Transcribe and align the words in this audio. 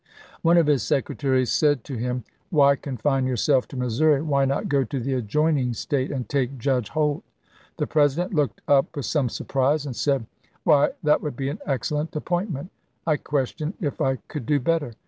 One 0.41 0.57
of 0.57 0.65
his 0.65 0.81
secretaries 0.81 1.51
said 1.51 1.83
to 1.83 1.93
him, 1.95 2.23
"Why 2.49 2.75
confine 2.75 3.27
yourself 3.27 3.67
to 3.67 3.77
Missouri! 3.77 4.19
Why 4.23 4.45
not 4.45 4.67
go 4.67 4.83
to 4.83 4.99
the 4.99 5.13
adjoining 5.13 5.73
State 5.75 6.09
and 6.09 6.27
take 6.27 6.57
Judge 6.57 6.89
Holt?" 6.89 7.23
The 7.77 7.85
President 7.85 8.33
looked 8.33 8.61
up 8.67 8.95
with 8.95 9.05
some 9.05 9.29
surprise, 9.29 9.85
and 9.85 9.95
said:" 9.95 10.25
Why, 10.63 10.93
that 11.03 11.21
would 11.21 11.35
be 11.35 11.49
an 11.49 11.59
excellent 11.67 12.15
appoint 12.15 12.49
ment. 12.49 12.71
I 13.05 13.17
question 13.17 13.75
if 13.79 14.01
I 14.01 14.15
could 14.27 14.47
do 14.47 14.59
better. 14.59 14.93